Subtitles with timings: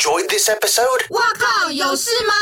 [0.00, 1.04] enjoyed this episode?
[1.10, 2.32] 哇靠，有事吗？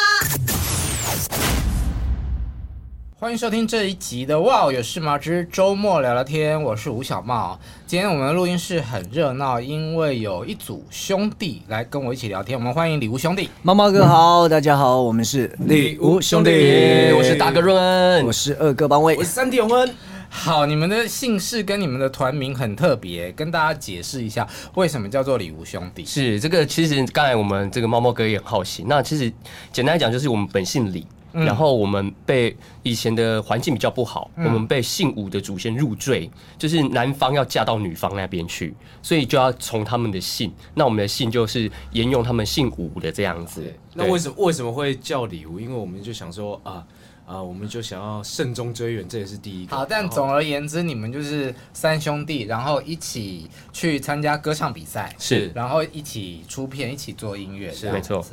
[3.17, 7.59] 欢迎收听这一集的《哇有事吗之周末聊聊天》，我是吴小茂。
[7.85, 12.57] 今天我们的录音室很热闹，因为有一组兄弟来跟我一起聊天。
[12.57, 13.51] 我们欢迎礼物兄弟。
[13.63, 19.93] 猫猫哥好，嗯、大家好，我们是礼物兄弟，我是大哥润，我是二哥邦威，我是三弟永恩。
[20.29, 26.05] 好，你们的姓氏跟你们的团名很特别，跟大家解释一下为什么叫做里吴兄弟。
[26.05, 28.85] 是这个，其实刚才我们这个猫猫哥也很好奇。
[28.87, 29.33] 那其实
[29.73, 31.07] 简单来讲，就是我们本姓李。
[31.35, 40.51] 嗯、然后我们被以前的环境比较不好，嗯、我们被姓武的祖先入赘，就是男方要嫁到女方那边去，所以就要从他们的姓。
[40.75, 43.63] 那我们的姓就是沿用他们姓武的这样子。
[43.93, 45.61] 那为什么为什么会叫李吴？
[45.61, 46.83] 因为我们就想说啊
[47.29, 49.77] 啊，我们就想要慎终追远，这也是第一个。
[49.77, 58.25] 好，但总而言之，你们就是三兄弟，然后一起去参加歌唱比赛，是，然后一起出片，一起做音乐，是没错。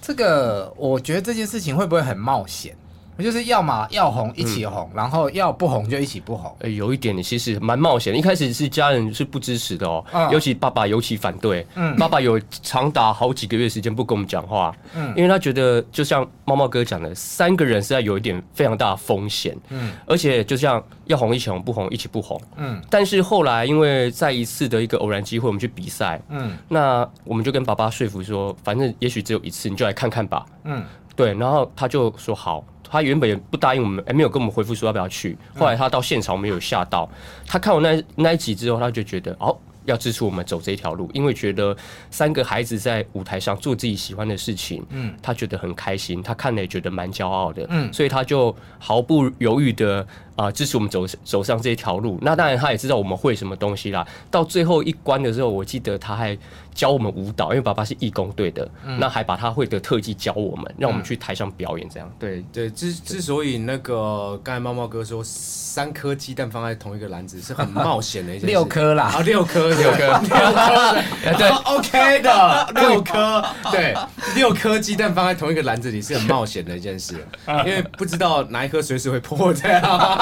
[0.00, 2.74] 这个我觉得这件事情会不会很冒险？
[3.22, 6.54] 就是要嘛要红一起红，嗯、然后要不红就一起不红。
[6.60, 8.18] 哎，有一点其实蛮冒险的。
[8.18, 11.66] 一开始是家人是不支持的哦，嗯、尤其爸爸尤其反对。
[11.74, 14.74] 嗯，爸爸有长达好几个月时间不跟我们讲话。
[14.94, 19.56] 嗯，因为他觉得就像猫猫哥讲的，三个人实在有一点非常大的风险。
[19.68, 22.40] 嗯，而且就像要红一起红，不红一起不红。
[22.56, 26.20] 嗯，但是后来因为在一次的一个偶然机会，我们去比赛。
[26.28, 30.44] 嗯，那我们就跟爸爸说服说，反正也许只有一次，你就来看看吧。
[30.64, 30.82] 嗯，
[31.14, 32.64] 对，然后他就说好。
[32.94, 35.36] 他原本也不答应我们，也没有跟我们回复说要不要去。
[35.58, 37.10] 后来他到现场，我们有吓到。
[37.44, 39.56] 他看完那那一集之后，他就觉得哦。
[39.84, 41.76] 要支持我们走这条路，因为觉得
[42.10, 50.00] 三个孩子在舞台上做自己喜欢的事情，嗯，他觉得很开心，他看了也觉得蛮骄傲的，嗯，所以他就毫不犹豫的
[50.36, 52.18] 啊、呃、支持我们走走上这条路。
[52.22, 54.06] 那当然他也知道我们会什么东西啦。
[54.30, 56.36] 到最后一关的时候，我记得他还
[56.74, 61.88] 教我们舞蹈，因为爸爸是义工队的，嗯、那还把他会的特技教我们，让我们去台上表演。
[61.88, 69.73] 这样，对对，之之所以那个刚才猫猫哥说三颗鸡蛋放在同一个篮子是很冒险的一件事， 六颗啦，啊六颗。
[69.74, 73.94] 六颗，六颗， 对，OK 的，六颗，对，
[74.34, 79.70] 六颗鸡蛋放在同一个篮子里是很冒险的一件事，因为不知道哪一颗随时会破掉，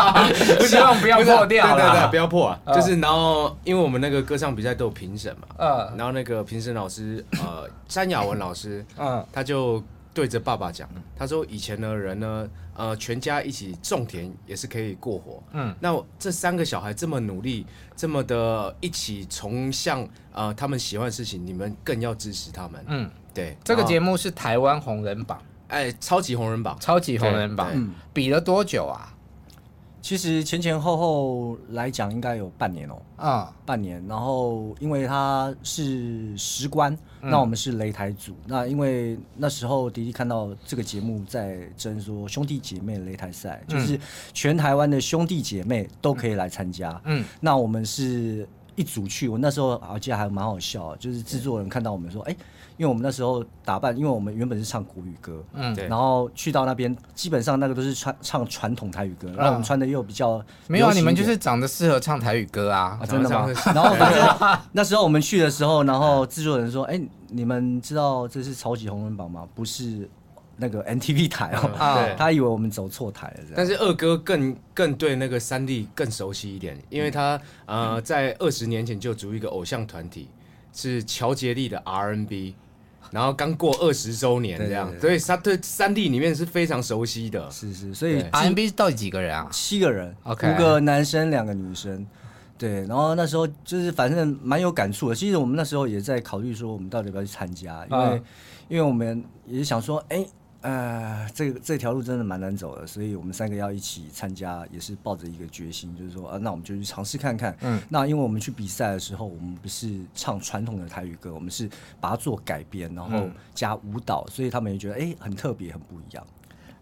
[0.67, 9.83] 希望不要破掉，对对对，不要破，就是然后因为我们那个歌唱比赛都有评审嘛，嗯，然后那个评审老师呃，詹雅文老师，嗯，他就。
[10.15, 15.43] 对着爸爸讲，他说以前的人呢，呃，全家一起种田也是可以过活。
[15.53, 22.85] 嗯，那这三个小孩这么努力，这么的一起从向呃他们喜欢的事情，你们更要支持他们。
[22.89, 29.12] 嗯，对，这个节目是台湾红人榜，哎，超级红人榜，超级红人榜，嗯，比了多久啊？
[30.03, 33.01] 其实前前后后来讲，应该有半年哦。
[33.17, 34.05] 啊，嗯、半年。
[34.09, 36.93] 然后因为他是十关，
[37.23, 38.35] 嗯、那我们是擂台组。
[38.45, 43.99] 那因为那时候迪迪看到这个节目在争说兄弟姐妹擂台赛，嗯、就是
[44.35, 47.01] 全台湾的兄弟姐妹都可以来参加。
[47.05, 49.29] 嗯，那我们是一组去。
[49.29, 52.37] 我那时候我记得还蛮好笑，就是制作人看到我们说，哎。
[52.83, 63.47] 因为我们那时候打扮，因为我们原本是唱国语歌，嗯，对，然后去到那边，基本上那个都是穿唱传统台语歌，然后我们穿的又比较没有啊，你们就是长得适合唱台语歌啊，真的吗？
[63.73, 69.47] 然后反正那时候我们去的时候，然后制作人说：“哎，你们知道这是超级红人榜吗？
[69.55, 70.11] 不是
[70.57, 71.71] 那个 NTV 台哦。”
[72.19, 73.53] 他以为我们走错台了。
[73.55, 80.29] 但是二哥更更对那个三弟更熟悉一点，因为他呃在二十年前就组一个偶像团体。
[80.75, 82.55] 是乔杰立的 R&B，
[83.11, 87.51] 然后刚过二十周年这样，对对对，所以他对三 D 里面是非常熟悉的。
[87.51, 89.49] 是是，所以 R&B 到底几个人啊？
[89.51, 92.07] 七个人，OK，五个男生，两个女生。
[92.57, 95.15] 对，然后那时候就是反正蛮有感触的。
[95.15, 98.25] 其实我们那时候也在考虑说，我们到底要不要去参加，因为、嗯、
[98.69, 100.25] 因为我们也是想说，哎。
[100.63, 107.57] 呃，这个这条路真的蛮难走的，所以我们三个要一起参加，也是抱着一个决心，就是说，啊，那我们就去尝试看看。
[107.63, 111.69] 嗯，那因为我们去比赛的时候，我们不是唱传统的台语歌，我们是
[112.01, 116.25] 把它做改编，然后加舞蹈，所以他们也觉得，哎，很特别，很不一样。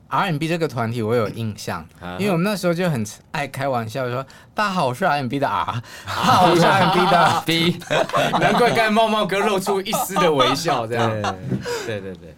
[0.09, 1.87] R&B 这个团体我有印象，
[2.19, 4.23] 因为我们那时候就很爱开玩笑说，
[4.53, 7.43] 大家好，我是 R&B 的 R，好，我是 R&B 的。
[7.47, 7.79] B，
[8.41, 11.09] 难怪刚才茂茂哥露出一丝的微笑，这样，
[11.87, 12.35] 对对对。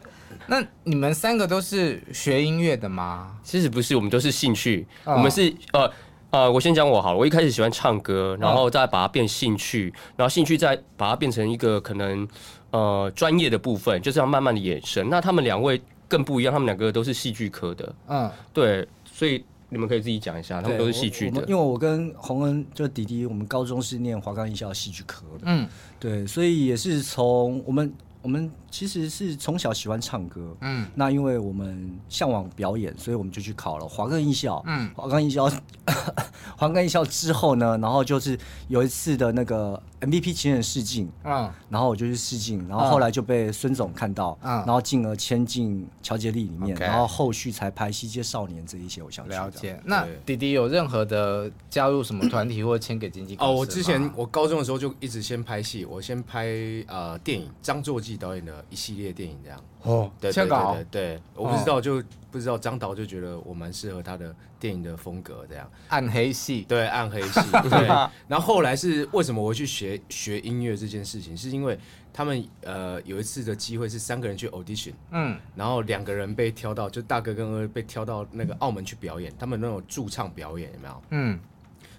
[0.52, 3.38] 那你们三个都是学音乐的吗？
[3.42, 4.86] 其实不是，我们都是兴趣。
[5.06, 5.16] Oh.
[5.16, 5.90] 我们是呃
[6.28, 7.18] 呃，我先讲我好了。
[7.18, 12.28] 我一开始喜欢唱歌，然后再把它变兴趣，然后兴趣再把它变成一个可能
[12.70, 15.08] 呃专业的部分，就这样慢慢的衍生。
[15.08, 17.94] 那他们两位更不一样，他们两个都是戏剧科的。
[18.08, 21.40] 嗯，对，所以你们可以自己讲一下，他们都是戏剧的。
[21.44, 25.44] 因为我跟洪恩就弟弟，我们高中是念华冈艺校戏剧科的。
[25.44, 25.66] 嗯，
[25.98, 27.90] 对，所以也是从我们。
[28.22, 35.50] 我们其实是从小喜欢唱歌，嗯，那因为我们向往表演，所以我们就去考了华冈艺校，嗯，华冈艺校，
[36.56, 38.38] 华冈艺校之后呢，然后就是
[38.68, 49.32] 有一次的那个 MVP 情人试镜，嗯，然后我就去试镜，然后后来就被孙总看到，嗯，然后进而签进乔杰利里面，然后后续才拍《西街少年》这一些偶像剧。
[49.32, 49.80] 了解。
[49.84, 53.52] 那弟弟有任何的加入什么团体或签给经纪公司？
[53.52, 56.46] 哦，我之前我高中的时候就一直先拍戏，我先拍
[56.86, 59.64] 呃电影，张作骥导演的一系列电影这样。
[59.82, 65.68] 哦，对对对对，对，我不知道就不知道张导就觉得我蛮适合他的电影的风格这样。
[65.88, 67.86] 暗黑系，对暗黑系， 对。
[68.28, 71.36] 然后后来是为什么我会去学学音乐这件事情？
[71.36, 71.78] 是因为
[72.12, 81.02] 他们呃有一次的机会是三个人去 audition，嗯，然后两个人被挑到，就大哥跟二被挑到那个澳门去表演，他们那种驻唱表演有没有？
[81.10, 81.40] 嗯。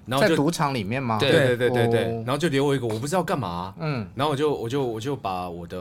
[0.05, 1.17] 然后在赌场里面吗？
[1.19, 2.01] 对对对对对。
[2.23, 3.73] 然后就留我一个，我不知道干嘛。
[3.79, 4.07] 嗯。
[4.15, 5.79] 然后我就我就我就把我的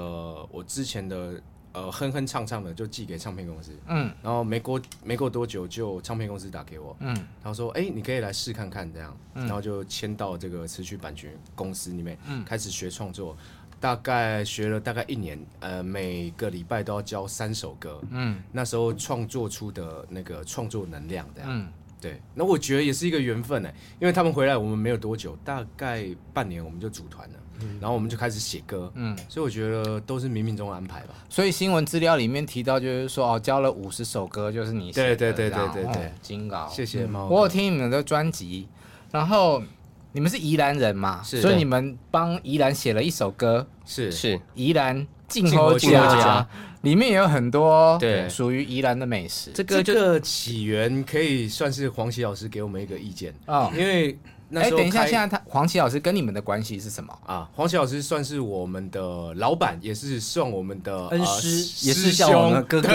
[0.50, 1.40] 我之前的
[1.72, 3.72] 呃哼哼唱唱的就寄给唱片公司。
[3.88, 4.12] 嗯。
[4.22, 6.96] 然后没过没过多久，就唱片公司打给我。
[7.00, 7.16] 嗯。
[7.42, 13.36] 他说：“哎，你可以来试看看这样。”然后就签到这个词曲版权公司里面，嗯开始学创作。
[13.80, 18.00] 大概学了大概一年，呃，每个礼拜都要教三首歌。
[18.10, 18.40] 嗯。
[18.52, 21.50] 那时候创作出的那个创作能量这样。
[21.50, 21.68] 嗯。
[22.02, 23.70] 对，那我觉得也是一个缘分呢，
[24.00, 26.04] 因为他们回来我们没有多久，大概
[26.34, 31.14] 半年我们就组团了，嗯、然后我们就开始写歌，嗯，所以我觉得都是冥冥中安排吧。
[31.28, 37.28] 所以新闻资料里面提到，就是说哦，交了五十首歌，就是你写的，对对对对对对，金稿，谢谢猫。
[37.28, 38.66] 我有听你们的专辑，
[39.12, 39.62] 然后
[40.10, 44.40] 你们是宜兰人嘛，是，所以你们帮宜兰写了一首歌，是是。
[44.54, 45.06] 宜兰。
[45.32, 46.46] 静候家
[46.82, 49.50] 里面也有很多对属于宜兰的美食。
[49.54, 54.16] 这个这个起源可以算是黄琦老师给我们一个意见啊，因为。
[54.60, 57.48] 哎，等一下，现在他黄琦老师跟你们的关系是什么啊？
[57.54, 62.88] 黄琦老师算是我们的老板，也是算我们的恩师，也是像我们哥哥，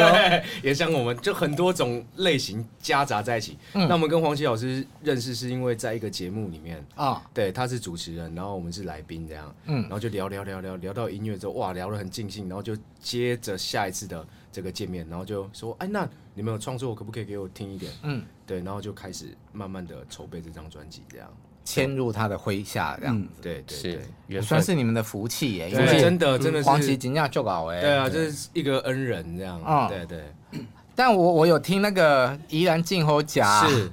[0.62, 3.57] 也像我们，就很多种类型夹杂在一起。
[3.74, 14.25] 那我们跟黄琦老师认识是因为在一个节目里面啊，对，他是主持人，然后我们是来宾这样，嗯，然后就聊聊聊聊聊到音乐之后，哇，聊得很尽兴，然后就接着下一次的
[14.57, 17.94] 这个界面，然后就说，哎，那你们有创作，可不可以给我听一点？
[18.01, 21.31] 嗯，对，然后就开始慢慢的筹备这张专辑这样。
[21.63, 25.69] 迁入他的麾下，这样子，对对对，算是你们的福气耶。
[25.69, 27.81] 因为真的真的是黄琦金价就搞哎。
[27.81, 29.88] 对啊，这是一个恩人这样。
[29.88, 30.24] 对对。
[30.95, 33.92] 但我我有听那个宜兰静候甲，是。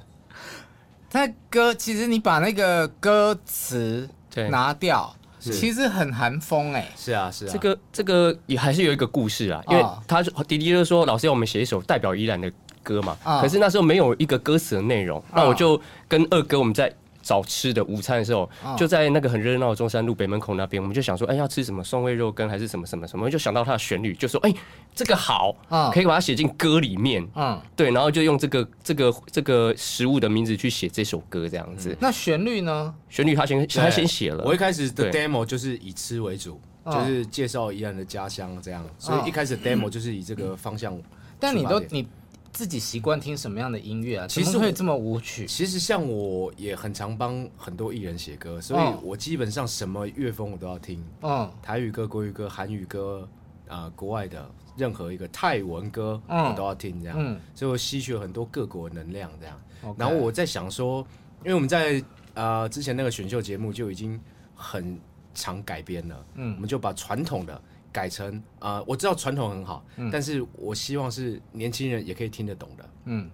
[1.11, 4.09] 那歌其实你把那个歌词
[4.49, 5.15] 拿掉，
[5.51, 6.87] 其实很韩风哎。
[6.95, 7.49] 是啊是啊。
[7.51, 12.51] 这个这个也还是有一个故事啊，因为他迪迪就说老师要我们写一首代表宜兰的
[12.83, 16.93] 歌嘛，可是那时候没有一个歌词的内容，那我就跟二哥我们在。
[17.25, 24.53] 找吃的午餐的时候，就在那个很热闹的中山路北门口那边，我们就想说，哎，要吃什么松味肉羹还是什么什么什么，就想到它的旋律，就说，哎，
[24.93, 25.57] 这个好，
[25.91, 31.97] 可以把它写进歌里面，嗯，对，然后就用这个这个这个食物的名字去写这首歌，这样子。
[31.99, 32.93] 那旋律呢？
[33.09, 34.43] 旋律他先他先写了。
[34.45, 40.95] 我一开始的 demo 就是以吃为主，就是介绍宜兰的家乡这样，所以一开始 demo 就是以这个方向。
[41.39, 42.07] 但你都你。
[42.55, 44.25] 自己习惯听什么样的音乐啊？
[44.27, 45.45] 其实会这么舞曲。
[45.45, 51.03] 其实像我也很常帮很多艺人写歌，所以我基本上什么乐风我都要听。
[51.21, 53.27] 嗯，台语歌、国语歌、韩语歌，
[53.67, 57.03] 啊、呃，国外的任何一个泰文歌，我都要听。
[57.03, 59.29] 这样，嗯、所以我吸取了很多各国能量。
[59.41, 61.05] 这样，Okay 然后我在想说，
[61.43, 62.01] 因为我们在
[62.35, 64.17] 呃之前那个选秀节目就已经
[64.55, 64.97] 很
[65.33, 67.61] 常改编了，嗯，我们就把传统的。
[67.95, 73.31] 改成啊、呃，我知道传统很好，嗯、但是我希望是年轻人也可以听得懂的，嗯，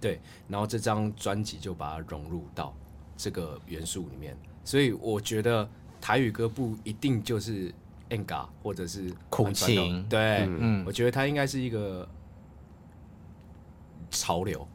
[0.00, 0.20] 对。
[0.48, 2.74] 然后这张专辑就把它融入到
[3.16, 5.68] 这个元素里面，所以我觉得
[6.00, 7.72] 台语歌不一定就是
[8.08, 12.08] enga 或者是苦情，对，嗯，我觉得它应该是一个
[14.10, 14.66] 潮流，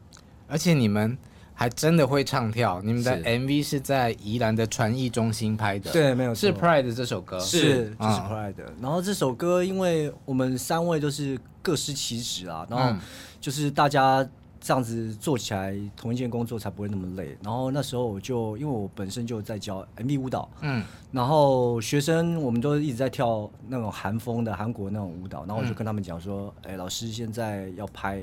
[0.48, 1.18] 而且你们。
[1.58, 8.54] 还真的会唱跳，你们的 MV 是在宜兰的传艺中心拍的，对，没有是 Pride 这首歌，是就是 Pride。
[8.78, 12.94] 然后这首歌，因为我们三位都是各司其职啊，然后
[13.40, 14.22] 就是大家
[14.60, 17.34] 这样子做起来同一件工作才不会那么累。
[17.42, 28.20] 然后那时候我就因为我本身就在教 MV 舞蹈，嗯，然后学生我们都一直在跳那种韩风的韩国那种舞蹈，然后我就跟他们讲说，哎，老师现在要拍。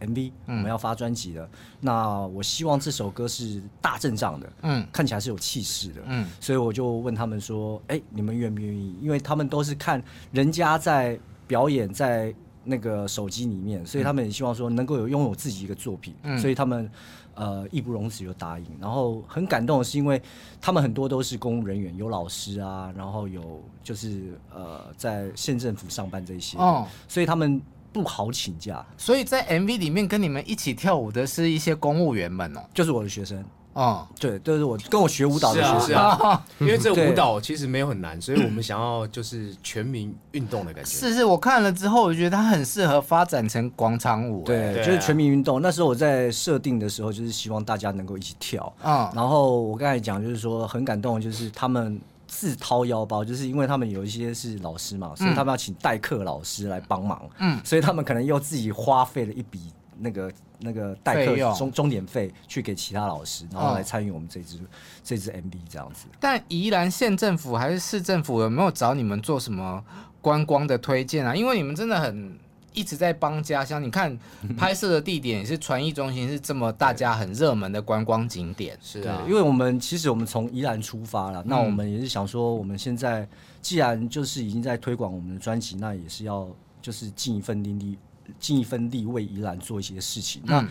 [0.00, 8.96] MV，我们要发专辑的，嗯、那我希望这首歌是大阵仗的，嗯，看起来是有气势的，嗯，所以我就问他们说，哎、欸，你们愿不愿意？
[9.00, 10.02] 因为他们都是看
[10.32, 16.88] 人家在表演，在那个手机里面，所以他们也希望说能够有拥有自己一个作品，嗯、所以他们
[17.34, 18.66] 呃义不容辞就答应。
[18.78, 20.20] 然后很感动的是，因为
[20.60, 27.60] 他们很多都是公务人员，有老师啊，然后有就是呃在县政府上班这些，哦，所以他们
[27.92, 28.84] 不好请假。
[28.96, 33.44] 所以在 MV 里面跟你们一起跳舞的是一些公务员们哦，就是我的学生。
[33.72, 40.90] 哦，对，就是我跟我学舞蹈的学生，啊， 因为这舞蹈其实没有很难，所以我们想要就是全民运动的感觉。
[40.90, 44.42] 是是，我看了之后，我觉得它很适合发展成广场舞。
[44.42, 45.62] 对，就是全民运动。
[45.62, 48.70] 那时候我在设定的时候，就是希望大家能够一起跳。
[48.82, 51.98] 啊，然后我刚才讲，就是说很感动，就是他们
[52.30, 57.28] 自掏腰包，就是因为他们有一些是老师嘛，所以他们要请代课老师来帮忙。
[57.38, 59.60] 嗯，所以他们可能又自己花费了一笔
[59.98, 60.32] 那个。
[60.62, 64.60] 那个代课钟钟点费去给其他老师，然后来参与我们这支、哦、
[65.02, 66.04] 这支 MV 这样子。
[66.20, 69.82] 但宜兰县政府还是市政府有没有找你们做什么
[70.20, 71.34] 观光的推荐啊？
[71.34, 72.38] 因为你们真的很
[72.72, 73.82] 一直在帮家乡。
[73.82, 74.18] 你看
[74.56, 78.78] 拍摄的地点也是传艺中心，是这么大家很热门的观光景点。
[78.82, 83.28] 是啊，因为我们其实我们从宜兰出发了，那我们也是想说，我们现在
[83.60, 86.48] 既然就是已经在推广我们的专辑，那也是要
[86.80, 87.98] 就是尽一份力力。
[88.38, 90.40] 尽一份力为宜兰做一些事情。
[90.44, 90.64] 那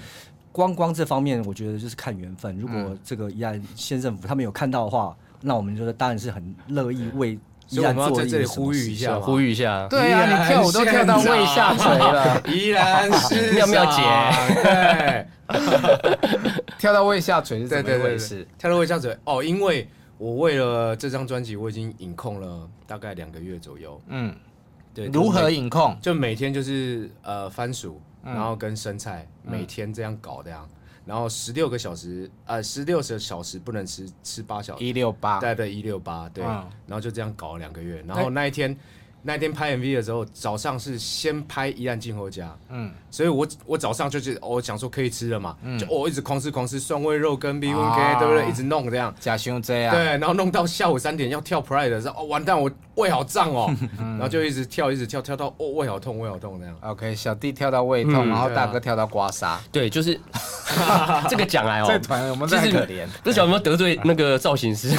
[0.50, 2.58] 观光这方面，我觉得就是看缘分。
[2.58, 7.38] 如果这个宜兰县政府他们有看到的话，那我们就是当然是很乐意为
[7.70, 9.88] 宜兰做一些呼吁一下，呼吁一下。
[9.90, 14.02] 对啊，你跳舞都跳到胃下垂了， 依然是 妙妙姐，
[14.64, 15.26] 对，
[16.78, 18.48] 跳到胃下垂是怎么回事？
[18.58, 24.02] 跳到胃下垂哦，因为我为了这张专辑，我已经饮控了大概两个月左右。
[24.08, 24.36] 嗯。
[24.92, 25.96] 对，如何饮控？
[26.02, 30.68] 就每天就是呃番薯，然后跟生菜，嗯、每天这样搞这样，
[31.06, 38.78] 然后十六个小时，呃十六个小时不能吃，吃八小时，一六八，对对一六八，对，然后就这样搞了两个月，然后那一天。
[39.22, 48.50] 那一天拍 MV 的时候，早上是先拍宜兰静候家，嗯，所以我我早上就是我想说可以吃了嘛，就我一直狂吃狂吃蒜味肉跟 B N K，对不对？
[48.50, 56.76] 一直弄这样，假胸这样，对，然后弄到下午三点要跳 Pride 的时候，哦完蛋，我胃好胀哦， 然后就一直跳一直跳跳到哦胃好痛胃好痛那样。
[56.82, 60.20] OK，小弟跳到胃痛，然后大哥跳到刮痧，对，就是
[61.30, 64.90] 这个讲来哦，这团我们真可怜，不晓得有没有得罪那个造型师，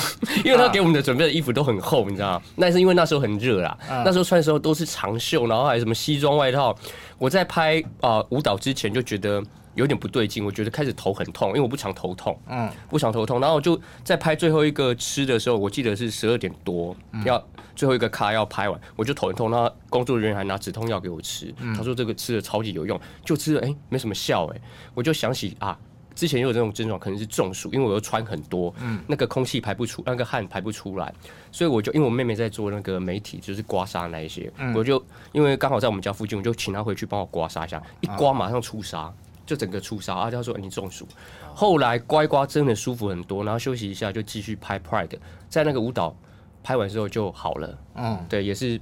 [0.44, 2.42] 因为他给我们的准备的衣服都很厚，你知道吗？
[2.56, 3.76] 那是因为那时候很热啦。
[4.04, 6.74] 那时候穿的时候都是长袖，然后还有什么西装外套。
[7.18, 9.42] 我在拍啊、呃、舞蹈之前就觉得
[9.74, 13.40] 有点不对劲，我觉得开始头很痛，因为我不常头痛，嗯，不常头痛。
[13.40, 17.42] 然后我就在拍最后一个吃的时候，我记得是十二点多，嗯、要
[17.74, 19.50] 最后一个卡要拍完，我就头很痛。
[19.50, 24.62] 然后工作人员还拿止痛药给我吃，嗯、他说这个吃的超级有用，就吃了哎、欸、没什么效哎、欸，
[24.94, 25.78] 我就想起啊。
[26.12, 31.10] 之前也有这种症状，可能是中暑，因为我又穿很多，嗯，那个空气排不出，那个汗排不出来，
[31.50, 39.10] 所以我就因为我妹妹在做那个媒体，就是刮痧那一些，嗯、我就因为刚好在我们家附近，我就请她回去帮我刮痧一下，一刮马上出痧，
[39.50, 41.04] 就整个出痧，啊，她说你中暑，
[41.52, 46.14] 后来乖乖真的舒服很多，然后休息一下就继续拍 Pride，在那个舞蹈
[46.62, 48.80] 拍完之后就好了，嗯，对，也是。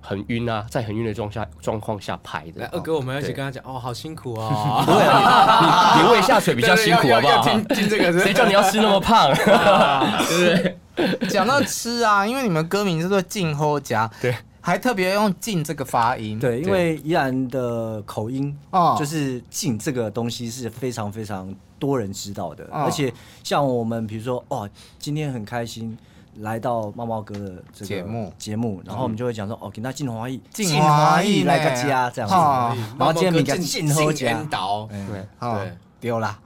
[0.00, 2.64] 很晕啊，在很晕的状下状况下拍的。
[2.68, 4.82] 二哥，我们要一起跟他讲哦，好辛苦哦。
[4.86, 7.42] 不会啊，你你胃下水比较辛苦， 好不好？
[7.42, 9.34] 听听这个，谁叫你要吃那么胖？
[9.34, 11.28] 对 不 对？
[11.28, 14.34] 讲到吃啊，因为你们歌名叫做静候家，对，
[14.68, 25.96] 还特别用“静”这个发音，对，因为依然的口音啊，就是“静”这个东西是非常非常多人知道的，而且像我们比如说哦，今天很开心。
[26.40, 28.32] 来到猫猫哥的这个节目。
[28.38, 34.40] 节目，然后我们就会讲说哦，给他静华义，静华裔来个家这样子，然后今天名叫静候家，
[34.88, 35.26] 对。
[35.40, 36.38] 对，丢了，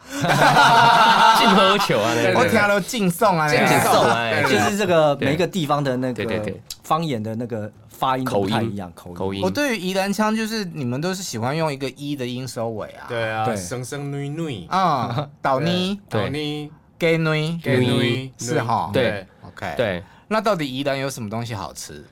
[1.38, 6.42] 静候球啊，我听到敬送啊，敬送啊，就是这个每一个地方的那个
[6.82, 9.42] 方言的那个发音口音一样，口音。
[9.42, 14.66] 我对于宜兰腔就是你们都是喜欢用一个一的音收尾啊，对啊，生生女女。
[14.68, 16.00] 啊，倒妮。
[16.08, 17.58] 倒妮，给女。
[17.62, 18.32] 给女。
[18.38, 19.26] 是哈，对。
[19.54, 22.02] Okay, 对，那到底宜兰有什么东西好吃？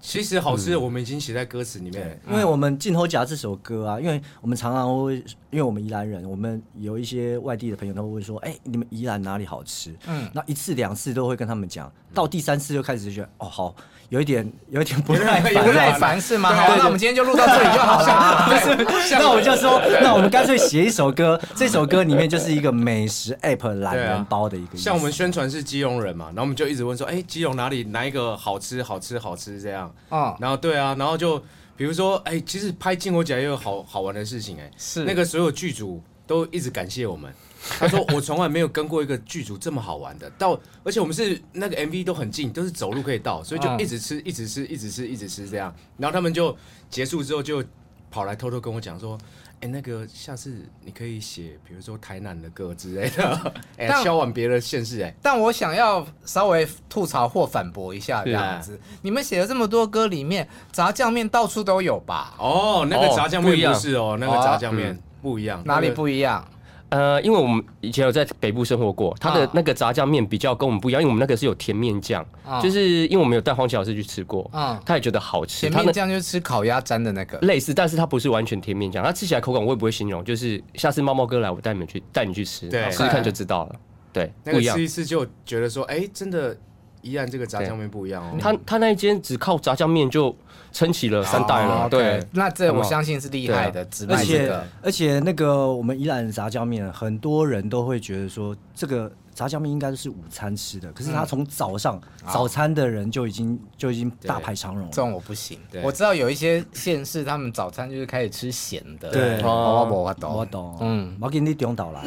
[0.00, 2.20] 其实好吃的，我们已经写在歌词里面。
[2.28, 5.16] 因为我们《镜头夹》这首歌啊，因为我们常常会，
[5.50, 13.74] 因为我们宜兰人，我们有一些外地的朋友都会问说：“哎，你们宜兰哪里好吃？”嗯，那一次两次都会跟他们讲，到第三次就开始就觉得哦，好。
[14.08, 16.52] 有一点，有一点不耐烦， 不耐烦是吗？
[16.52, 18.58] 好，那我们今天就录到这里就好了。
[18.58, 24.76] 是，那我们就说，那我们干脆写一首歌，这首歌里面就是一个美食 app 懒人包的一个。
[24.76, 28.82] 像我们宣传是基隆人嘛，然后我们就一直问说，哎，基隆哪里哪一个好吃？
[28.82, 29.16] 好吃？
[29.16, 29.62] 好吃？
[29.62, 29.89] 这样。
[30.08, 30.36] 啊。
[30.40, 31.38] 然后对啊，然后就
[31.76, 37.32] 比如说，哎，其实拍《静候家》也有好好玩的事情，哎，是那个所有剧组都一直感谢我们。
[37.78, 45.74] 他说：“我从来没有跟过一个剧组这么好玩的，到而且我们是那个 MV 都很近，都是走路可以到，所以就一直吃，一直吃，一直吃，一直吃这样。
[45.98, 46.56] 然后他们就
[46.88, 47.62] 结束之后就
[48.10, 49.16] 跑来偷偷跟我讲说。
[49.62, 55.14] 哎，那个下次你可以写，比如说台南的歌之类的， 哎，销完别的县市哎。
[55.20, 62.34] 但我想要稍微吐槽或反驳一下这样子，你们写了这么多歌里面，炸酱面到处都有吧？
[62.38, 66.42] 哦，那个炸酱面不是哦，那个炸酱面不一样，哪里不一样？
[66.90, 72.26] 呃，因为我们以前有在北部生活过，它的那个炸酱面比较跟我们不一样，因为我们那个是有甜面酱，
[72.62, 75.70] 就是因为我们有带黄奇老师去吃过，嗯，他也觉得好吃。
[75.70, 83.76] 甜面酱就是吃烤鸭沾的那个，类似，但是它不是完全甜面酱，它吃起来口感我也不会形容，就是下次猫猫哥来，我带你们去带你去吃，试试看就知道了。
[84.12, 86.56] 对，那个吃一次就觉得说，哎，真的，
[87.02, 88.36] 依然这个炸酱面不一样哦。
[88.40, 90.34] 他他那一间只靠炸酱面就。
[90.72, 99.10] 撑起了三代了，对，那这我相信是厉害的，而且而且那个我们宜兰炸酱面，很多人都会觉得说这个。
[99.32, 101.98] 炸酱面应该是午餐吃的，可是他从早上
[102.30, 104.88] 早餐的人就已经就已经大排长龙了。
[104.92, 109.08] 这种我不行，我知道有一些县市他们早餐就是开始吃咸的。
[109.08, 110.76] 对，我我懂，我懂。
[110.82, 112.02] 嗯，我给你丢倒来。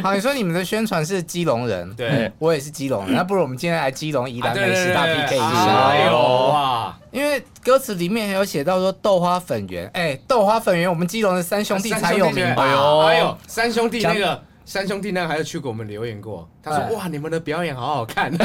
[0.00, 5.81] 好，你说你们的宣传是基隆人，对，我也是基隆人，那不如我们今天来基隆宜兰美食大 PK 一下。
[5.82, 6.16] 哎呦
[6.52, 6.96] 哇！
[7.10, 12.64] 因为歌词里面还有写到说豆花粉圆，哎，豆花粉圆我们基隆的三兄弟才有名吧？
[13.06, 14.42] 哎呦，三兄弟那个。
[14.64, 18.38] 三兄弟呢，还有去给我们留言过，他说：“哇，你们的表演好好看，赢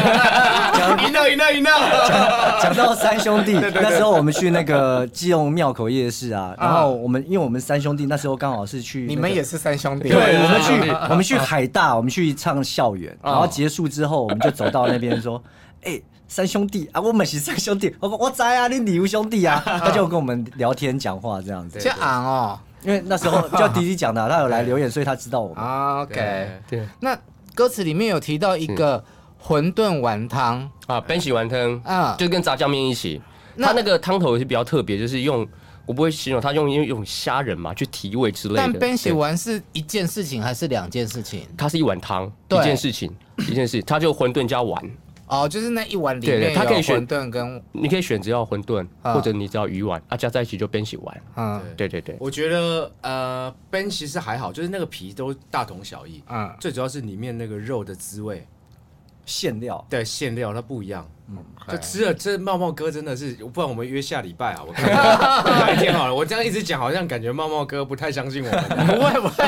[1.13, 15.41] 了赢了赢了。”讲到三兄弟， 那时候我们去那个基隆庙口夜市啊，然后我们因为我们三兄弟那时候刚好是去，你们也是三兄弟，对，我们去我们去海大，我们去唱校园，然后结束之后，我们就走到那边说
[15.85, 19.61] ：“哎，三兄弟啊，我们是三兄弟，我我知啊，你礼物兄弟啊。
[19.65, 22.59] ”他就跟我们聊天讲话这样子，这昂哦。
[22.83, 25.63] 因为那时候 叫迪迪讲的，他有来留言，所以他知道我们。
[26.03, 26.87] OK，对。
[26.99, 27.17] 那
[27.55, 29.03] 歌词里面有提到一个
[29.43, 33.21] 馄饨丸汤啊，奔喜丸汤啊，就跟炸酱面一起。
[33.59, 35.45] 他那个汤头也是比较特别，就是用
[35.87, 38.61] 我不会形容，他用用用虾仁嘛去提味之类的。
[38.61, 41.47] 但奔喜丸是一件事情还是两件事情？
[41.57, 43.11] 它是一碗汤，一件事情，
[43.49, 44.79] 一件事，它就馄饨加丸。
[45.27, 51.21] 哦，就是那一碗里面，它可以选馄饨跟，你可以选择要馄饨，或者你只要鱼丸，啊加在一起就奔喜丸。
[51.35, 52.15] 嗯，对对对。
[52.19, 56.23] 我觉得呃，边其实还好，就是那个皮都大同小异。
[56.29, 58.47] 嗯，最主要是里面那个肉的滋味，
[59.25, 61.05] 馅料，对馅料它不一样。
[61.29, 61.37] 嗯，
[61.67, 66.15] 这吃了这茂茂哥真的是，不然我们约下礼拜啊，我看哪一天好了。
[66.15, 68.87] 我这样一直讲，好像感觉茂茂哥不太相信我们。
[68.87, 69.43] 不 会不会，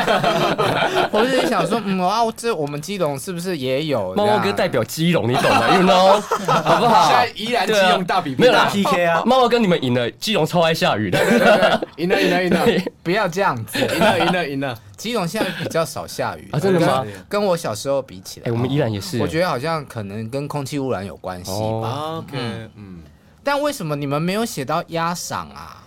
[1.11, 4.13] 我是想说，嗯啊，这我们基隆是不是也有？
[4.15, 6.19] 茂茂哥代表基隆，你懂吗？You know，
[6.51, 7.09] 好不好？
[7.09, 9.23] 现在依然基隆大比拼，没有啦 PK 啊。
[9.25, 11.19] 茂茂哥你们赢了，基隆超爱下雨的。
[11.95, 12.65] 赢了赢了赢了，
[13.03, 14.77] 不要这样子，赢了赢了赢了。
[14.97, 17.05] 基隆现在比较少下雨啊，真的吗？
[17.29, 19.17] 跟我小时候比起来，哎，我们依然也是。
[19.19, 21.49] 我觉得好像可能跟空气污染有关系
[21.81, 22.17] 吧。
[22.17, 22.37] OK。
[22.37, 22.99] 嗯嗯，
[23.43, 25.83] 但为什么你们没有写到鸭赏啊？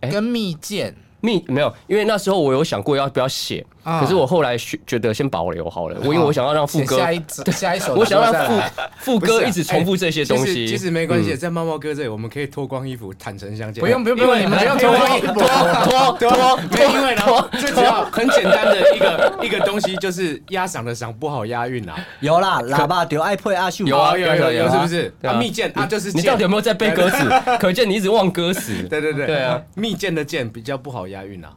[0.00, 3.66] 跟蜜饯蜜没有，因为那时候我有想过要不要写。
[4.00, 8.62] 可是我后来觉得先保留好了，我因为我想要让副歌下一下一首，我想要让副
[8.98, 10.66] 副歌一直重复这些东西。
[10.66, 13.80] 其实没关系，在猫猫哥这里我们可以脱光衣服坦诚相见。
[13.80, 16.30] 不用不用不用，你们不用脱光衣服，脱脱
[16.70, 21.96] 脱，因为呢，最主要很简单的一个一个东西就是押赏的嗓不好押韵啊。
[22.20, 25.14] 有啦，喇叭丢爱配阿秀，有啊有有有，是不是？
[25.22, 27.28] 啊蜜饯啊就是你到底有没有在背歌词？
[27.58, 28.74] 可见你一直忘歌词。
[28.88, 31.50] 对对对对啊，蜜饯的饯比较不好押韵啊，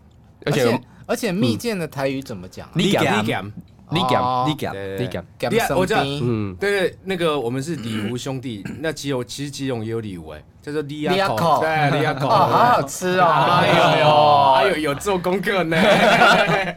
[0.45, 0.79] 而且。
[1.11, 2.69] 而且蜜饯的台语怎么讲？
[2.73, 3.51] 你讲，你讲，
[3.89, 5.77] 你讲，你讲，你讲。
[5.77, 15.75] 我知道，嗯，对对，那个我们是里吴兄弟，那基隆其实基隆也有里吴哎，叫做李亚口，对，李亚口，好好吃哦，哎呦，还有有做功课呢。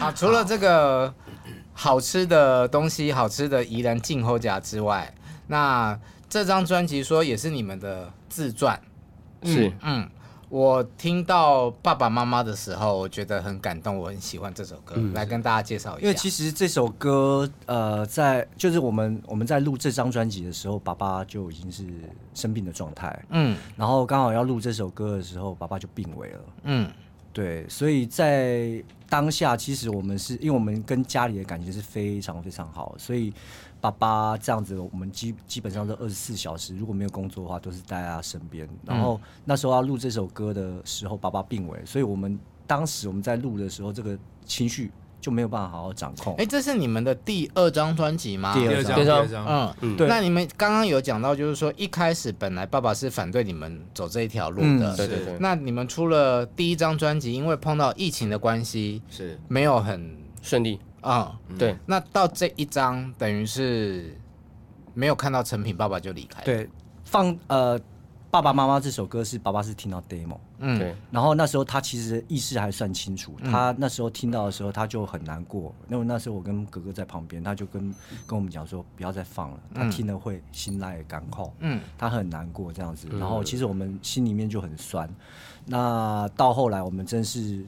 [0.00, 1.14] 啊，除了这个
[1.72, 5.14] 好吃的东西，好吃的宜兰静候家之外，
[5.46, 5.96] 那
[6.28, 8.80] 这张专辑说也是你们的自传，
[9.44, 10.10] 是，嗯。
[10.52, 16.06] 我听到爸爸妈妈的时候，我觉得很感动，我很喜欢这首歌，嗯、来跟大家介绍一下。
[16.06, 21.86] 因为其实这首歌，呃，在就是我们我们在录这张专辑的时候，爸爸就已经是
[22.34, 26.92] 生病的状态，嗯，然后刚好要录这首歌的时候，爸爸就病危了，嗯，
[27.32, 33.32] 对，所以在当下，其实我们是因为我们跟家里的感情是非常非常好，所以。
[33.82, 38.66] 爸爸这样子，我们基基本上都二十四小时，如果没有工作的话，都是待在他身边。
[38.86, 44.16] 然后那时候要录这首歌的时候，爸爸病危，所以我们当时我们在录的时候，这个
[44.46, 46.36] 情绪就没有办法好好掌控。
[46.36, 48.54] 哎，这是你们的第二张专辑吗？
[48.54, 49.74] 第二张，第二张。
[49.80, 50.06] 嗯，对。
[50.06, 55.36] 那你们刚刚有讲到，就是说一开始本来爸爸是反对你们走这一条路的，对对对。
[55.40, 60.78] 那你们出了第一张专辑，因为碰到疫情的关系，是没有很顺利。
[61.02, 64.16] 啊，嗯、对，那到这一张等于是
[64.94, 66.42] 没有看到成品，爸爸就离开。
[66.44, 66.68] 对，
[67.04, 67.78] 放呃
[68.30, 70.96] 爸爸妈妈这首歌是爸爸是听到 demo，嗯，对。
[71.10, 75.74] 然后那时候他其实意识还算清楚，他那时候听到的时候他就很难过。
[75.90, 77.94] 因为那时候我跟哥哥在旁边，他就跟
[78.26, 83.06] 跟我们讲说不要再放了，他听了会心来感口，嗯，他很难过这样子。
[83.18, 85.06] 然后其实我们心里面就很酸。
[85.66, 87.66] 那到后来我们真是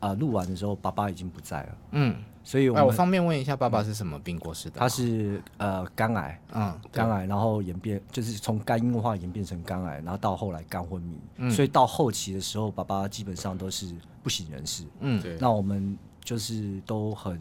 [0.00, 2.16] 啊录完的时候，爸爸已经不在了，嗯。
[2.48, 4.80] 所以我，哎、我方便问一下，爸爸是什么病过世的？
[4.80, 15.36] 他是呃肝癌，嗯，肝癌，然后演变就是从肝硬化演变成肝癌，然后到后来肝昏迷，嗯，所以到后期的时候，爸爸基本上都是不省人事，嗯，对。
[15.38, 17.38] 那我们就是都很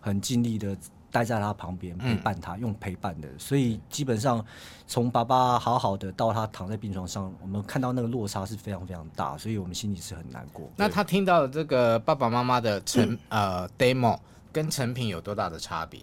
[0.00, 0.76] 很尽力的。
[1.10, 4.44] 待在他旁边陪伴他，嗯、用陪伴的，所以基本上
[4.86, 10.70] 从爸爸好好的到他躺在病床上，我们看到那个落差是非常非常大，所以我们心里是很难过。
[10.76, 14.18] 那他听到的这个爸爸妈妈的成、嗯、呃 demo
[14.52, 16.00] 跟成品有多大的差别？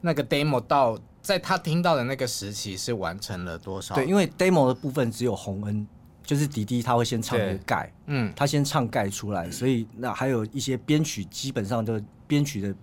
[0.00, 3.94] 那个 demo 到在他听到的那个时期是完成了多少？
[3.94, 5.86] 对，因为 demo 的部分只有洪恩，
[6.24, 12.74] 就是迪迪他会先唱一个盖，嗯，他先唱盖出来，所以那还有一些编曲基本上就编曲的。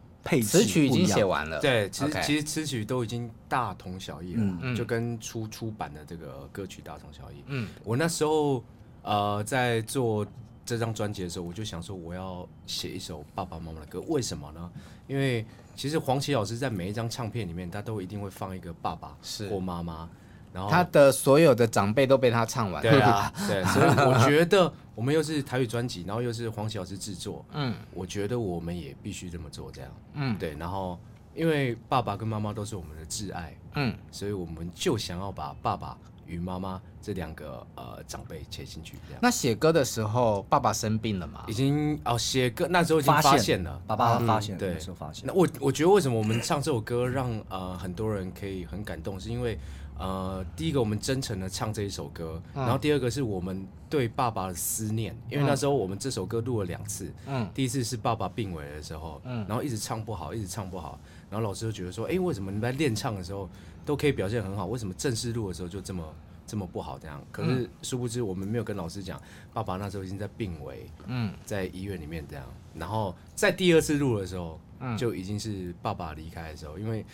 [0.42, 2.26] 词曲已经写完了，对，其实 Okay.
[2.26, 7.36] 其实词曲都已经大同小异了，嗯、就跟出出版的这个歌曲大同小异。
[7.48, 8.64] 嗯，我那时候
[9.04, 10.26] 呃在做
[10.66, 14.72] 这张专辑的时候，我就想说我要写一首爸爸妈妈的歌，为什么呢？
[15.08, 19.16] 因为其实黄奇老师在每一张唱片里面，他都一定会放一个爸爸
[19.50, 20.10] 或妈妈。
[20.56, 30.98] 然后他的所有的长辈都被他唱完了，对啊， 对，所以我觉得我们又是台语专辑，然后又是黄綺老师制作，嗯，我觉得我们也必须这么做，这样，嗯，对，然后
[31.36, 39.20] 因为爸爸跟妈妈都是我们的挚爱，嗯，所以我们就想要把爸爸与妈妈这两个呃长辈切进去，这样。
[39.22, 41.44] 那写歌的时候，爸爸生病了吗？
[41.48, 45.26] 已经哦，写歌那时候已经发现了，爸爸发现，对，那时候发现。
[45.28, 49.60] 那我我觉得为什么我们唱这首歌让呃很多人可以很感动，是因为。
[49.98, 63.50] 呃，第一个我们真诚的唱这一首歌，嗯、然后第二个是我们对爸爸的思念，因为那时候我们这首歌录了两次，嗯，第一次是爸爸病危的时候，嗯，然后一直唱不好，一直唱不好，然后老师就觉得说，哎，为什么你们在练唱的时候
[63.86, 66.04] 都可以表现很好，为什么正式录的时候就这么
[66.46, 67.24] 这么不好这样？
[67.32, 69.22] 可是殊不知我们没有跟老师讲，
[69.54, 77.06] 爸爸那时候已经在病危，嗯，在医院里面这样，然后在第二次录的时候，嗯，就已经是爸爸离开的时候，因为。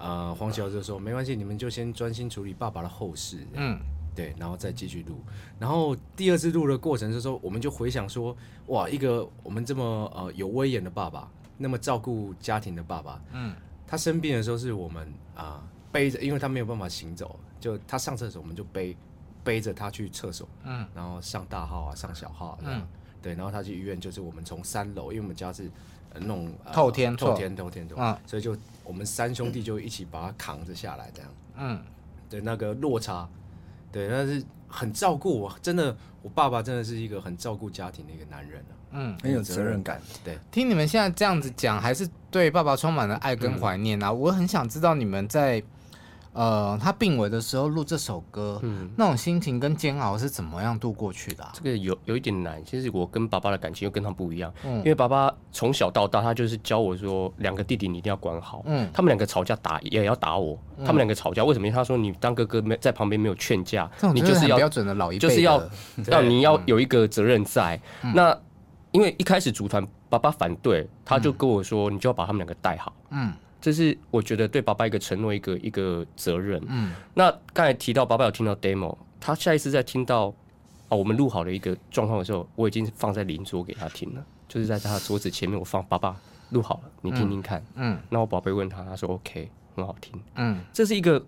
[0.00, 3.76] 呃，黄小就说没关系，你们就先专心处理爸爸的后事，嗯，
[4.14, 5.20] 对，然后再继续录。
[5.58, 8.36] 然后第二次录的过程的时候，我们就回想说，
[8.68, 13.56] 哇，一个我们这么呃有威严的爸爸，那么照顾家庭的爸爸，嗯，
[13.88, 15.02] 他生病的时候是我们
[15.34, 18.96] 啊、呃、背着，因为他没有办法行走，就他上厕所我们就背
[19.42, 22.86] 背着他去厕所，嗯，然后上大号啊，上小号，嗯，
[23.22, 25.70] 对，然后他去医院就是我们从三楼，因为我们家是。
[26.20, 27.70] 那种透天，透天，透。
[27.70, 31.80] 天，嗯，所以就我们三兄弟就一起把他扛着下来，这样，嗯，
[32.30, 33.28] 对，那个落差，
[33.92, 39.80] 对，但是很照顾我，真的，我爸爸真的是一个很照顾家庭的一个男人啊，嗯，很有责任。
[39.82, 40.38] 感，对。
[40.50, 44.10] 听你们现在这样子讲，还是对爸爸充满了爱跟怀念啊！
[44.10, 45.62] 我很想知道你们在。
[46.32, 51.50] 呃，他病危的时候录这首歌，嗯，那种心情跟煎熬是怎么样度过去的啊？
[51.54, 52.64] 这个有有一点难。
[52.64, 61.68] 其实我跟爸爸的感情又跟他不一样，嗯，因为爸爸从小到大，他就是教我说，两个弟弟你一定要管好，嗯，他们两个吵架打也要打我，嗯，他们两个吵架为什么？
[61.70, 65.60] 他说你当哥哥没在旁边没有劝架，你就是要标准的老一辈，就是要
[66.06, 67.80] 让你要有一个责任在。
[68.02, 68.38] 嗯，那
[68.92, 73.32] 因为一开始组团，爸爸反对，他就跟我说，你就要把他们两个带好，嗯。
[73.60, 76.62] 这是我觉得对爸爸一个承诺，一个一个责任。
[76.68, 80.32] 嗯，那刚才提到爸爸有听到 demo，他下一次在听到
[80.88, 86.16] 啊我们录好的一个状况的时候，我已经放在邻桌给他听了，就是在他的桌子前面我放爸爸
[86.50, 87.64] 录好了，你听听看。
[87.74, 90.20] 嗯，那我宝贝问他，他说 OK，很好听。
[90.36, 91.26] 嗯，这是一个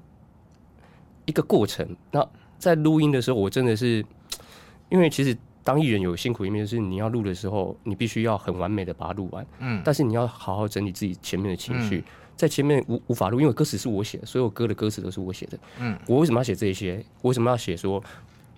[1.26, 1.96] 一个过程。
[2.12, 2.24] 那
[2.58, 4.04] 在录音的时候，我真的是
[4.88, 5.36] 因为其实。
[5.62, 9.46] 当艺人有辛苦一面，就是你要录的时候，你必须要很完美的把它录完。
[9.59, 15.59] 嗯，但是你要好好整理自己前面的情绪，嗯、在前面无无法录，因为歌词是我写的，所有歌的歌词都是我写的。
[15.79, 17.05] 嗯，我为什么要写这些？
[17.20, 18.03] 我为什么要写说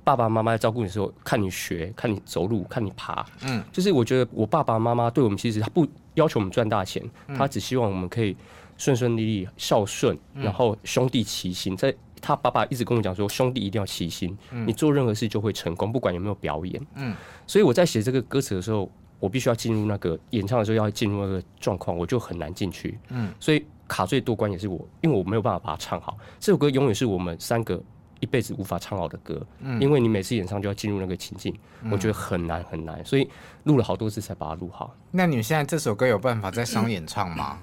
[0.05, 3.27] 爸爸妈妈在照顾你的时候，看你学，看你走路，看你爬。
[3.43, 8.37] 嗯，就是我觉得我爸爸妈妈对我们其实他不要求我们赚大钱，嗯、他只希望我们可以
[8.79, 11.95] 顺顺利利、孝顺，然后兄弟齐心在。
[12.23, 16.81] 他爸爸一直跟我讲说，兄弟一定要齐心，嗯、你做任何事就会成功，不管有没有表演。
[16.95, 17.15] 嗯，
[17.49, 22.97] 所以我在写这个歌词的时候，我必须要进入那个演唱的时候要进入那个状况，我就很难进去。
[23.09, 26.17] 嗯，所以卡最多关也是我，因为我没有办法把它唱好。
[26.39, 27.83] 这首歌永远是我们三个
[28.21, 29.45] 一辈子无法唱好的歌。
[29.59, 33.29] 嗯，因为你每次演唱就要进入那个情境，嗯、我觉得很难很难，所以
[33.65, 34.95] 录了好多次才把它录好。
[35.11, 37.59] 那你现在这首歌有办法在商演唱吗？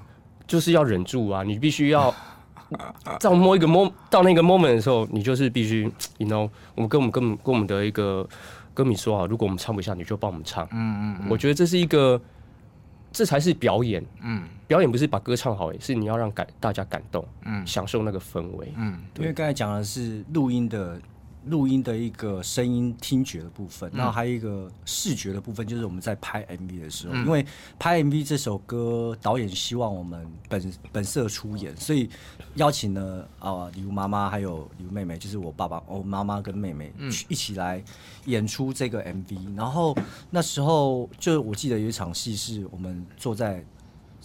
[0.45, 2.13] 就是要忍住啊，你必须要。
[3.19, 5.83] 在我摸一个 moment 到那个 moment 的时候，你就是必须
[6.17, 8.27] ，you know，我们跟我们跟跟我们的一个
[8.73, 10.65] 歌迷说啊，如果我们唱不下，你就帮我们唱。
[10.71, 12.21] 嗯嗯，嗯，我觉得这是一个，
[13.11, 14.05] 这才是表演。
[14.21, 18.71] 嗯，表演不是把歌唱好，是你要让感大家感动，嗯，享受那个氛围。
[18.75, 20.99] 嗯，因为刚才讲的是录音的。
[21.45, 27.45] 录音的一个声音听觉的部分，然后还有一个视觉的部分，就是我们在拍 MV 的时候，因为
[27.77, 32.09] 拍 MV 这首歌，导演希望我们本本色出演，所以
[32.55, 36.93] 邀请了啊，礼物妈妈还有礼物妹妹，就是我爸爸、我妈妈跟妹妹
[37.27, 37.83] 一起来
[38.25, 39.55] 演出这个 MV。
[39.55, 39.95] 然后
[40.29, 43.63] 那时候就我记得有一场戏是我们坐在。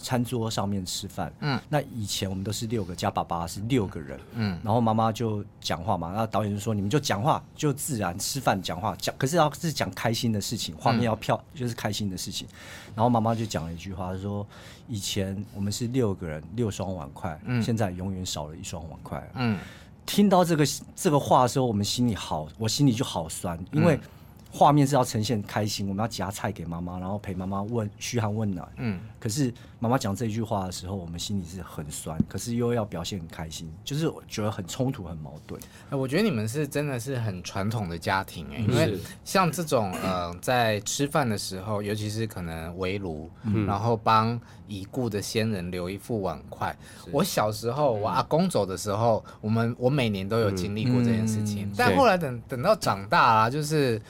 [0.05, 12.47] 餐桌上面吃饭，嗯，那以前我们都是六个加爸爸是六个人，嗯，然后妈妈就讲话嘛，那导演就说你们就讲话，就自然吃饭讲话讲，可是要是讲开心的事情，画面要漂，就是开心的事情，
[12.93, 14.45] 然后妈妈就讲了一句话，她说
[14.87, 19.57] 以前我们是六个人六双碗筷，嗯，现在永远少了一双碗筷，嗯，
[20.05, 20.63] 听到这个
[20.95, 23.99] 这个话的时候，我们心里好，我心里就好酸，因为。
[24.55, 28.65] 画面是要呈现开心，我们要夹菜给妈妈，然后陪妈妈问嘘寒问暖。
[28.77, 35.59] 嗯，可是妈妈讲这句话的时候，我们心里是很酸，可是又要表现很开心，就是我觉得很冲突、很矛盾。
[35.91, 44.39] 我觉得你们是真的是很传统的家庭哎，因为像这种呃，在吃饭的时候，尤其是可能围炉，嗯、然后帮
[44.69, 46.73] 已故的先人留一副碗筷。
[47.11, 54.01] 我小时候，我阿公走的时候，我们我每年都有经历过这件事情，嗯、但后来等等到长大啊，就是。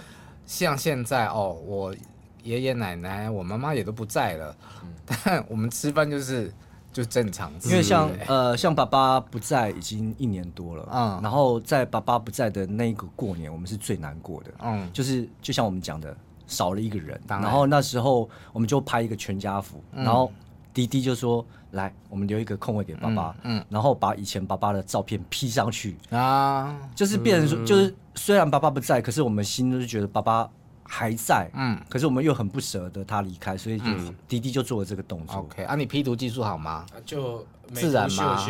[0.45, 1.95] 像现在哦，我
[2.43, 6.53] 爷爷奶奶、我妈妈也都不在了，嗯、但我们吃饭就是
[6.93, 7.69] 就正常吃。
[7.69, 20.31] 因为像呃，像爸爸不在已经一年多了，嗯，然后在爸爸不在的那个过年，我们是最难过的，嗯，就是就像我们讲的，少了一个人，然，然后那时候我们就拍一个全家福，嗯、然后
[20.75, 30.49] 弟弟就说：“来，我们留一个空位给爸爸，嗯，嗯然后把以前爸爸的照片 P 上去啊，就是变成说，嗯、就是。”虽然爸爸不在，可是我们心都是觉得爸爸
[30.83, 33.85] 还在，嗯，可是我们又很不舍得他离开，所以就
[34.25, 35.39] 滴滴就做了这个动作。
[35.39, 36.85] OK，啊，你 P 图技术好吗？
[37.05, 38.39] 就自然吗？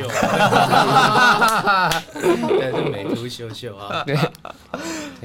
[2.13, 4.03] 对，就美图秀秀啊。
[4.05, 4.15] 对。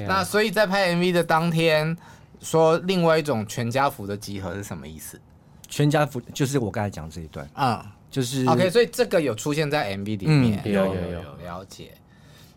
[0.09, 1.95] 那所以在拍 MV 的当天，
[2.41, 5.21] 说另外一种全家福的集合是什么意思？
[5.71, 11.93] 全家福就是我刚才讲这一段，啊，就是 OK，所以这个有出现在 MV 里面，有有有了解。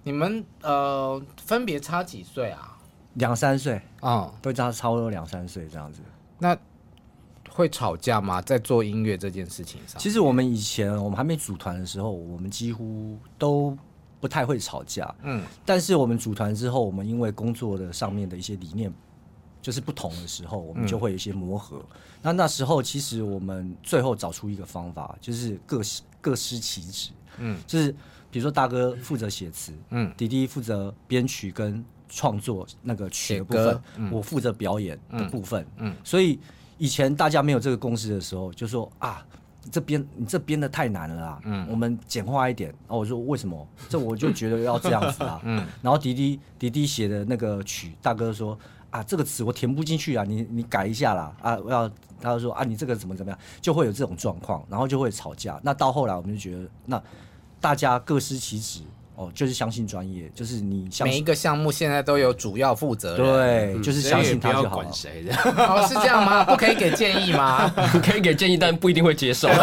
[0.04, 2.78] 你们呃分别差几岁啊？
[3.14, 6.02] 两三岁啊，都差差不多两三岁这样子。
[6.40, 6.58] 那
[7.50, 8.42] 会吵架吗？
[8.42, 10.02] 在做音乐这件事情上？
[10.02, 13.78] 其实我们以前我们还没组团的时候，我们几乎都
[14.20, 15.14] 不太会吵架。
[15.22, 18.92] 嗯，但是我们组团之后，我们因为工作的上面的一些理念
[19.64, 21.78] 就是不同的时候，我们就会有一些磨合。
[21.78, 27.10] 嗯、那那时候其实我们最后找出一个方法，就是各司各司其职。
[27.40, 27.96] 嗯，就是。
[28.34, 36.40] 比如说大哥负责写词，嗯，弟弟负责编曲跟创作那个曲的部分，嗯、我负责表演的部分，嗯，嗯，所以
[36.80, 39.24] 以前大家没有这个共识的时候，就说啊，
[39.72, 42.72] 这编你这编的太难了啊，嗯，我们简化一点。
[42.72, 43.68] 然后我说为什么？
[43.88, 48.58] 这我就觉得要这样子啊， 嗯，然后迪迪迪迪写的那个曲，大哥说
[48.94, 51.90] 啊，这个词我填不进去啊，你你改一下啦，啊，我要
[52.22, 55.60] 他就说啊，你这个怎么怎么样，就会有这种状况，然后就会吵架。
[55.64, 57.02] 那到后来我们就觉得那。
[57.64, 58.82] 大家各司其职
[59.16, 64.82] 哦，就是相信专业，就是你相信每一个项目现在都有主要负责人，对，就是相信他就好。
[64.82, 65.34] 了谁的？
[65.56, 66.44] 哦，是这样吗？
[66.44, 67.70] 不可以给建议吗？
[68.04, 69.48] 可以给建议，但不一定会接受。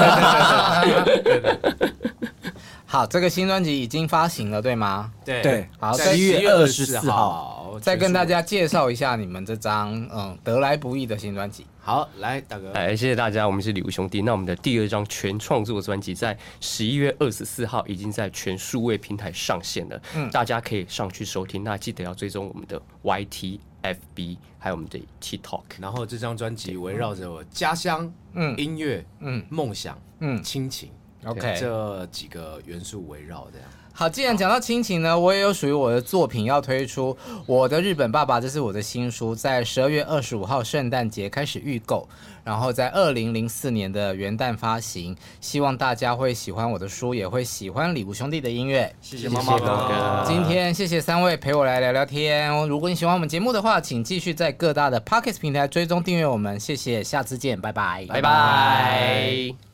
[2.93, 5.13] 好，这个新专辑已经发行了，对吗？
[5.25, 5.69] 对对。
[5.79, 7.79] 好，十一月二十四号。
[7.81, 11.65] 再跟大家介绍一下你们这张嗯得来不易的新专辑。
[11.79, 14.23] 好，来大哥，哎谢谢大家，我们是礼物兄弟。
[14.23, 21.63] 那我们的第二张全创作专辑在十一月二十四号已经在全数位平台上线了，嗯，大家可以上去收听。
[21.63, 25.63] 那记得要追踪我们的 YT、FB，还有我们的 TikTok。
[25.79, 30.91] 然后这张专辑围绕着我家乡、嗯音乐、嗯梦想、嗯亲情
[31.25, 33.69] ，OK 这几个元素围绕这样。
[33.93, 37.15] 好，既然讲到亲情呢，我也有属于我的作品要推出。
[37.45, 42.09] 我的日本爸爸，这是我的新书，在十二月二十五号圣诞节开始预购，
[42.43, 45.15] 然后在二零零四年的元旦发行。
[45.43, 48.91] 希望大家会喜欢我的书，也会喜欢礼物兄弟的音乐。
[49.03, 50.25] 谢谢妈妈哥。
[50.27, 52.49] 今天谢谢三位陪我来聊聊天。
[52.69, 56.59] 如果你喜欢我们节目的话，请继续在各大的 Podcast 平台追踪订阅我们。
[56.59, 59.70] 谢谢，下次见，拜拜，拜拜。